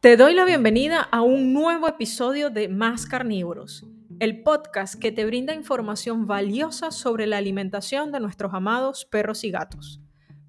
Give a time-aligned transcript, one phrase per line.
[0.00, 3.86] Te doy la bienvenida a un nuevo episodio de Más Carnívoros,
[4.20, 9.50] el podcast que te brinda información valiosa sobre la alimentación de nuestros amados perros y
[9.50, 10.02] gatos.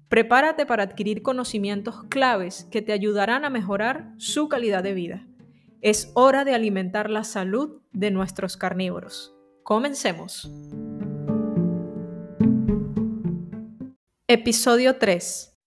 [0.08, 5.26] Prepárate para adquirir conocimientos claves que te ayudarán a mejorar su calidad de vida.
[5.80, 9.34] Es hora de alimentar la salud de nuestros carnívoros.
[9.64, 10.52] Comencemos.
[14.28, 15.57] Episodio 3.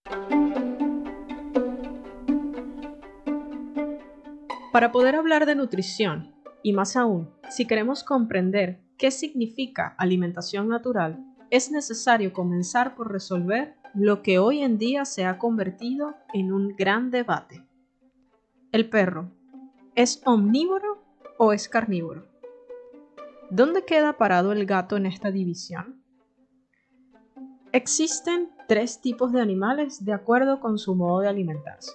[4.71, 11.25] Para poder hablar de nutrición, y más aún, si queremos comprender qué significa alimentación natural,
[11.49, 16.70] es necesario comenzar por resolver lo que hoy en día se ha convertido en un
[16.77, 17.65] gran debate.
[18.71, 19.29] El perro,
[19.95, 21.03] ¿es omnívoro
[21.38, 22.26] o es carnívoro?
[23.49, 26.01] ¿Dónde queda parado el gato en esta división?
[27.73, 31.91] Existen tres tipos de animales de acuerdo con su modo de alimentarse.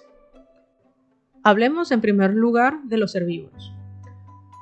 [1.47, 3.73] Hablemos en primer lugar de los herbívoros.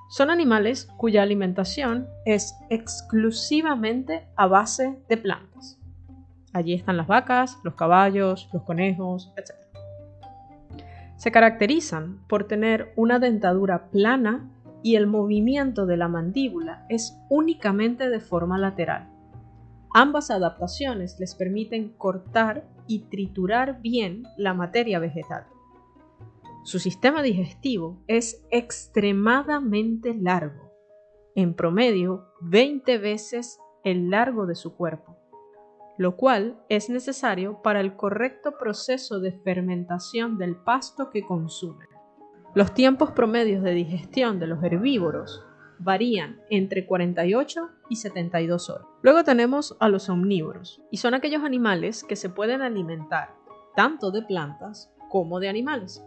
[0.07, 5.79] Son animales cuya alimentación es exclusivamente a base de plantas.
[6.53, 9.55] Allí están las vacas, los caballos, los conejos, etc.
[11.15, 14.47] Se caracterizan por tener una dentadura plana
[14.83, 19.09] y el movimiento de la mandíbula es únicamente de forma lateral.
[19.95, 25.45] Ambas adaptaciones les permiten cortar y triturar bien la materia vegetal.
[26.65, 30.73] Su sistema digestivo es extremadamente largo,
[31.35, 35.15] en promedio 20 veces el largo de su cuerpo,
[35.99, 41.87] lo cual es necesario para el correcto proceso de fermentación del pasto que consumen.
[42.55, 45.45] Los tiempos promedios de digestión de los herbívoros
[45.77, 48.87] varían entre 48 y 72 horas.
[49.03, 53.35] Luego tenemos a los omnívoros, y son aquellos animales que se pueden alimentar
[53.75, 56.03] tanto de plantas como de animales.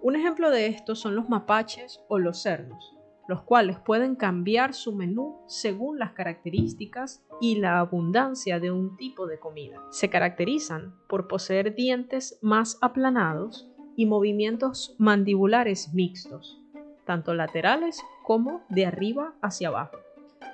[0.00, 2.94] Un ejemplo de esto son los mapaches o los cerdos,
[3.28, 9.26] los cuales pueden cambiar su menú según las características y la abundancia de un tipo
[9.26, 9.82] de comida.
[9.90, 16.60] Se caracterizan por poseer dientes más aplanados y movimientos mandibulares mixtos,
[17.04, 19.96] tanto laterales como de arriba hacia abajo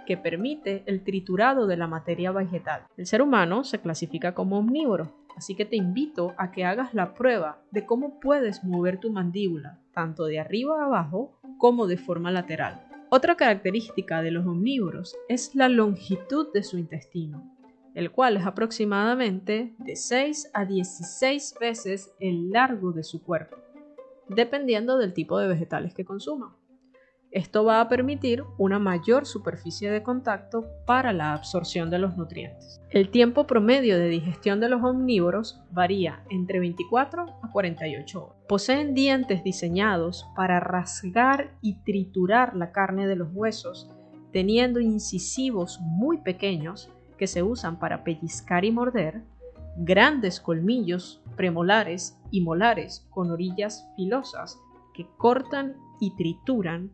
[0.07, 2.87] que permite el triturado de la materia vegetal.
[2.97, 7.15] El ser humano se clasifica como omnívoro, Así que te invito a que hagas la
[7.15, 12.31] prueba de cómo puedes mover tu mandíbula, tanto de arriba a abajo como de forma
[12.31, 12.87] lateral.
[13.11, 17.43] Otra característica de los omnívoros es la longitud de su intestino,
[17.95, 23.59] el cual es aproximadamente de 6 a 16 veces el largo de su cuerpo,
[24.29, 26.53] dependiendo del tipo de vegetales que consuman.
[27.33, 32.83] Esto va a permitir una mayor superficie de contacto para la absorción de los nutrientes.
[32.91, 38.37] El tiempo promedio de digestión de los omnívoros varía entre 24 a 48 horas.
[38.49, 43.89] Poseen dientes diseñados para rasgar y triturar la carne de los huesos,
[44.31, 49.23] teniendo incisivos muy pequeños que se usan para pellizcar y morder,
[49.79, 54.61] grandes colmillos premolares y molares con orillas filosas
[54.93, 56.91] que cortan y trituran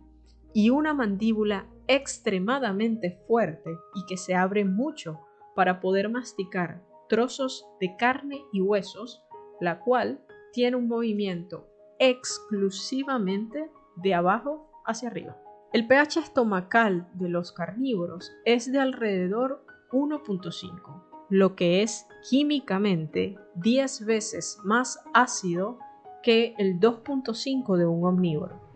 [0.59, 5.21] y una mandíbula extremadamente fuerte y que se abre mucho
[5.55, 9.23] para poder masticar trozos de carne y huesos,
[9.61, 10.21] la cual
[10.53, 11.69] tiene un movimiento
[12.01, 13.71] exclusivamente
[14.03, 15.41] de abajo hacia arriba.
[15.73, 24.07] El pH estomacal de los carnívoros es de alrededor 1.5, lo que es químicamente 10
[24.07, 25.79] veces más ácido
[26.25, 28.68] que el 2.5 de un omnívoro.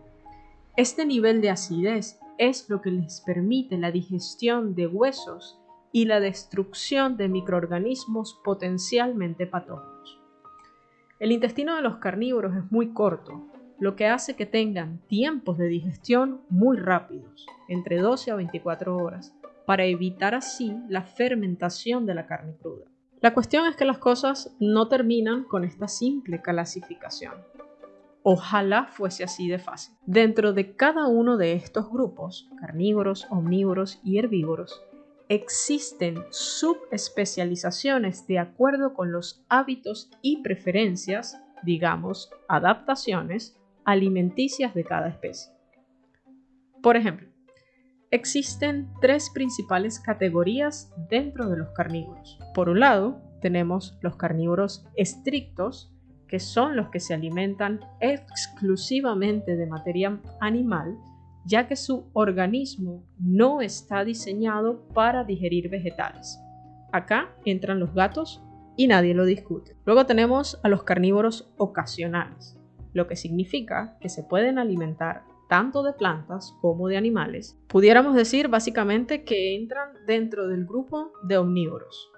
[0.75, 5.59] Este nivel de acidez es lo que les permite la digestión de huesos
[5.91, 10.19] y la destrucción de microorganismos potencialmente patógenos.
[11.19, 13.47] El intestino de los carnívoros es muy corto,
[13.79, 19.35] lo que hace que tengan tiempos de digestión muy rápidos, entre 12 a 24 horas,
[19.67, 22.85] para evitar así la fermentación de la carne cruda.
[23.21, 27.33] La cuestión es que las cosas no terminan con esta simple clasificación.
[28.23, 29.95] Ojalá fuese así de fácil.
[30.05, 34.81] Dentro de cada uno de estos grupos, carnívoros, omnívoros y herbívoros,
[35.27, 45.51] existen subespecializaciones de acuerdo con los hábitos y preferencias, digamos, adaptaciones alimenticias de cada especie.
[46.81, 47.27] Por ejemplo,
[48.11, 52.39] existen tres principales categorías dentro de los carnívoros.
[52.53, 55.92] Por un lado, tenemos los carnívoros estrictos,
[56.33, 60.97] que son los que se alimentan exclusivamente de materia animal,
[61.45, 66.39] ya que su organismo no está diseñado para digerir vegetales.
[66.91, 68.41] Acá entran los gatos
[68.75, 69.77] y nadie lo discute.
[69.85, 72.57] Luego tenemos a los carnívoros ocasionales.
[72.93, 77.59] lo que significa que se pueden alimentar tanto de plantas como de animales.
[77.67, 82.12] Pudiéramos decir básicamente que entran dentro del grupo de omnívoros.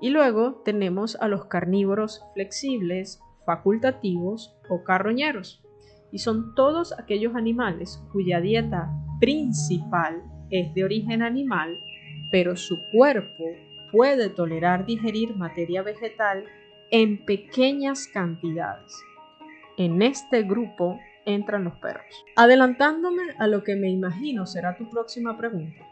[0.00, 5.62] Y luego tenemos a los carnívoros flexibles, facultativos o carroñeros.
[6.12, 11.76] Y son todos aquellos animales cuya dieta principal es de origen animal,
[12.32, 13.44] pero su cuerpo
[13.92, 16.44] puede tolerar digerir materia vegetal
[16.90, 18.92] en pequeñas cantidades.
[19.76, 22.24] En este grupo entran los perros.
[22.36, 25.89] Adelantándome a lo que me imagino será tu próxima pregunta.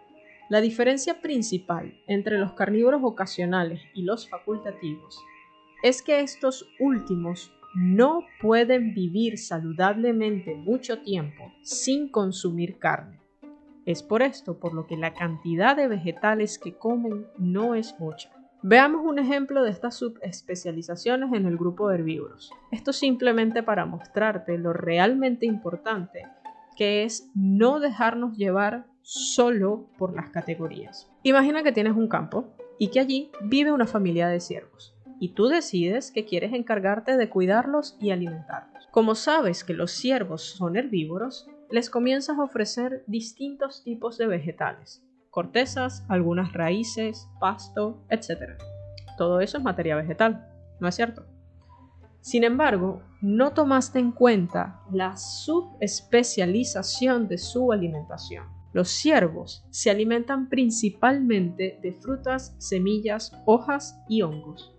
[0.48, 5.22] La diferencia principal entre los carnívoros ocasionales y los facultativos
[5.82, 13.20] es que estos últimos no pueden vivir saludablemente mucho tiempo sin consumir carne.
[13.84, 18.30] Es por esto por lo que la cantidad de vegetales que comen no es mucha.
[18.62, 22.50] Veamos un ejemplo de estas subespecializaciones en el grupo de herbívoros.
[22.72, 26.24] Esto simplemente para mostrarte lo realmente importante
[26.78, 31.10] que es no dejarnos llevar solo por las categorías.
[31.22, 35.48] Imagina que tienes un campo y que allí vive una familia de ciervos y tú
[35.48, 38.86] decides que quieres encargarte de cuidarlos y alimentarlos.
[38.90, 45.02] Como sabes que los ciervos son herbívoros, les comienzas a ofrecer distintos tipos de vegetales,
[45.30, 48.60] cortezas, algunas raíces, pasto, etc.
[49.16, 50.46] Todo eso es materia vegetal,
[50.80, 51.24] ¿no es cierto?
[52.20, 58.57] Sin embargo, no tomaste en cuenta la subespecialización de su alimentación.
[58.72, 64.74] Los ciervos se alimentan principalmente de frutas, semillas, hojas y hongos,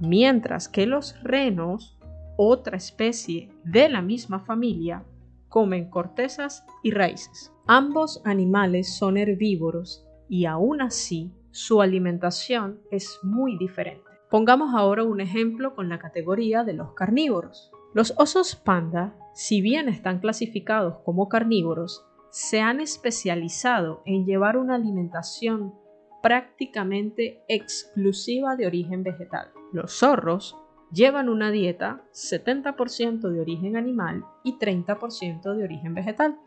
[0.00, 1.98] mientras que los renos,
[2.36, 5.04] otra especie de la misma familia,
[5.48, 7.52] comen cortezas y raíces.
[7.66, 14.02] Ambos animales son herbívoros y aún así su alimentación es muy diferente.
[14.30, 17.70] Pongamos ahora un ejemplo con la categoría de los carnívoros.
[17.92, 24.76] Los osos panda, si bien están clasificados como carnívoros, se han especializado en llevar una
[24.76, 25.74] alimentación
[26.22, 29.52] prácticamente exclusiva de origen vegetal.
[29.70, 30.56] Los zorros
[30.90, 36.38] llevan una dieta 70% de origen animal y 30% de origen vegetal.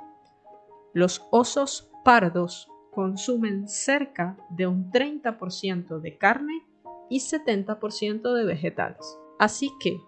[0.94, 6.66] Los osos pardos consumen cerca de un 30% de carne
[7.12, 9.20] y 70% de vegetales.
[9.38, 10.00] Así que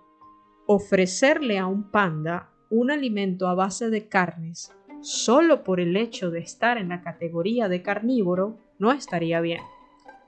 [0.66, 6.40] ofrecerle a un panda un alimento a base de carnes solo por el hecho de
[6.40, 9.62] estar en la categoría de carnívoro no estaría bien,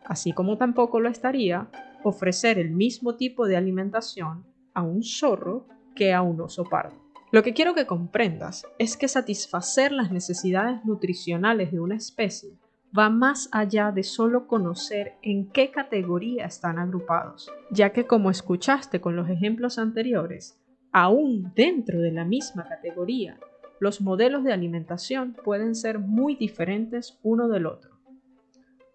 [0.05, 1.69] así como tampoco lo estaría
[2.03, 6.95] ofrecer el mismo tipo de alimentación a un zorro que a un oso pardo.
[7.31, 12.57] Lo que quiero que comprendas es que satisfacer las necesidades nutricionales de una especie
[12.97, 18.99] va más allá de solo conocer en qué categoría están agrupados, ya que como escuchaste
[18.99, 20.59] con los ejemplos anteriores,
[20.91, 23.39] aún dentro de la misma categoría,
[23.79, 27.99] los modelos de alimentación pueden ser muy diferentes uno del otro.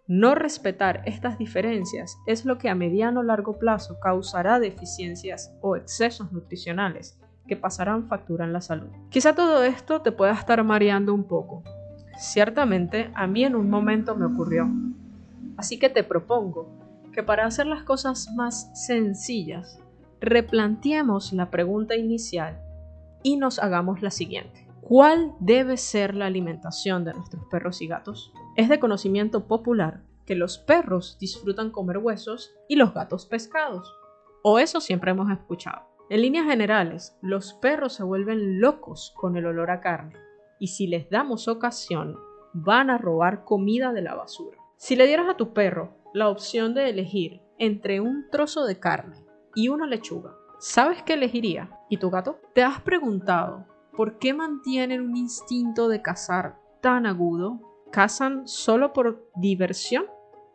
[0.06, 5.76] No respetar estas diferencias es lo que a mediano o largo plazo causará deficiencias o
[5.76, 8.90] excesos nutricionales que pasarán factura en la salud.
[9.08, 11.62] Quizá todo esto te pueda estar mareando un poco.
[12.18, 14.68] Ciertamente a mí en un momento me ocurrió.
[15.56, 16.68] Así que te propongo
[17.12, 19.78] que para hacer las cosas más sencillas,
[20.20, 22.60] replanteemos la pregunta inicial
[23.22, 24.63] y nos hagamos la siguiente.
[24.86, 28.34] ¿Cuál debe ser la alimentación de nuestros perros y gatos?
[28.54, 33.90] Es de conocimiento popular que los perros disfrutan comer huesos y los gatos pescados.
[34.42, 35.86] O eso siempre hemos escuchado.
[36.10, 40.18] En líneas generales, los perros se vuelven locos con el olor a carne
[40.60, 42.18] y si les damos ocasión,
[42.52, 44.58] van a robar comida de la basura.
[44.76, 49.24] Si le dieras a tu perro la opción de elegir entre un trozo de carne
[49.54, 51.70] y una lechuga, ¿sabes qué elegiría?
[51.88, 52.38] ¿Y tu gato?
[52.52, 57.60] ¿Te has preguntado por qué mantienen un instinto de cazar tan agudo
[57.90, 60.06] cazan solo por diversión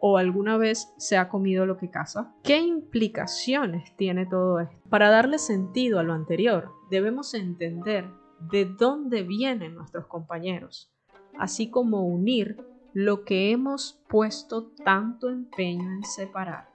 [0.02, 2.34] o alguna vez se ha comido lo que caza?
[2.44, 4.78] ¿Qué implicaciones tiene todo esto?
[4.90, 8.10] Para darle sentido a lo anterior, debemos entender
[8.52, 10.92] de dónde vienen nuestros compañeros,
[11.38, 12.58] así como unir
[12.94, 16.70] lo que hemos puesto tanto empeño en separar.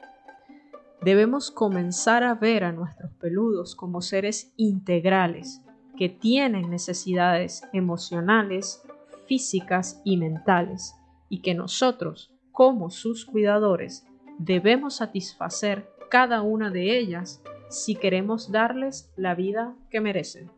[1.03, 5.65] Debemos comenzar a ver a nuestros peludos como seres integrales
[5.97, 8.83] que tienen necesidades emocionales,
[9.27, 10.95] físicas y mentales,
[11.29, 14.07] y que nosotros, como sus cuidadores,
[14.39, 20.51] debemos satisfacer cada una de ellas si queremos darles la vida que merecen.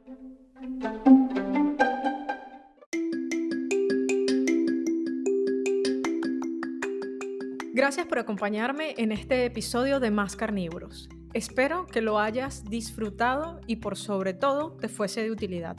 [7.72, 11.08] Gracias por acompañarme en este episodio de Más Carnívoros.
[11.36, 15.76] Espero que lo hayas disfrutado y por sobre todo te fuese de utilidad.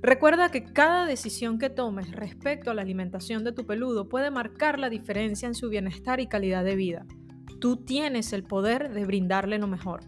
[0.00, 4.78] Recuerda que cada decisión que tomes respecto a la alimentación de tu peludo puede marcar
[4.78, 7.04] la diferencia en su bienestar y calidad de vida.
[7.60, 10.00] Tú tienes el poder de brindarle lo mejor.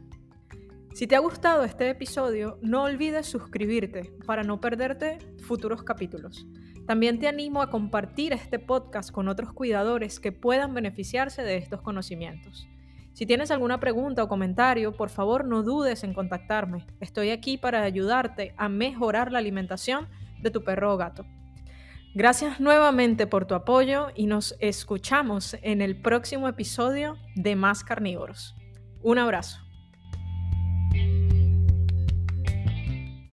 [0.95, 6.47] Si te ha gustado este episodio, no olvides suscribirte para no perderte futuros capítulos.
[6.87, 11.83] También te animo a compartir este podcast con otros cuidadores que puedan beneficiarse de estos
[11.83, 12.67] conocimientos.
[13.13, 16.87] Si tienes alguna pregunta o comentario, por favor no dudes en contactarme.
[17.01, 20.09] Estoy aquí para ayudarte a mejorar la alimentación
[20.41, 21.27] de tu perro o gato.
[22.15, 28.57] Gracias nuevamente por tu apoyo y nos escuchamos en el próximo episodio de Más Carnívoros.
[29.03, 29.70] Un abrazo.